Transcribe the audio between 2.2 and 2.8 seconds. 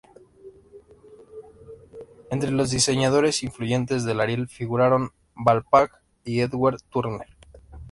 Entre los